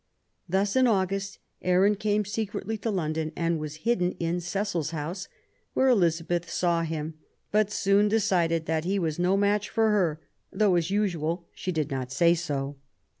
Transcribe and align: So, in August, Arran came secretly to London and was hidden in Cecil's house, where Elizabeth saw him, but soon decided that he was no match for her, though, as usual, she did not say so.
So, 0.51 0.79
in 0.79 0.87
August, 0.87 1.37
Arran 1.61 1.93
came 1.93 2.25
secretly 2.25 2.75
to 2.79 2.89
London 2.89 3.31
and 3.35 3.59
was 3.59 3.75
hidden 3.85 4.13
in 4.13 4.39
Cecil's 4.39 4.89
house, 4.89 5.27
where 5.75 5.89
Elizabeth 5.89 6.49
saw 6.49 6.81
him, 6.81 7.19
but 7.51 7.69
soon 7.69 8.07
decided 8.07 8.65
that 8.65 8.83
he 8.83 8.97
was 8.97 9.19
no 9.19 9.37
match 9.37 9.69
for 9.69 9.91
her, 9.91 10.19
though, 10.51 10.73
as 10.73 10.89
usual, 10.89 11.47
she 11.53 11.71
did 11.71 11.91
not 11.91 12.11
say 12.11 12.33
so. 12.33 12.77